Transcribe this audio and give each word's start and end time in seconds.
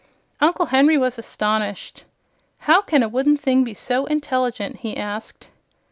Uncle 0.39 0.65
Henry 0.65 0.97
was 0.97 1.19
astonished. 1.19 2.05
"How 2.65 2.81
can 2.81 3.03
a 3.03 3.07
wooden 3.07 3.37
thing 3.37 3.63
be 3.63 3.75
so 3.75 4.07
intelligent?" 4.07 4.77
he 4.77 4.97
asked. 4.97 5.49